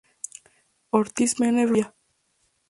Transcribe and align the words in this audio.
Ortiz 0.89 1.39
Mena 1.39 1.61
y 1.61 1.67
Francisco 1.67 1.91
Villa. 1.91 1.95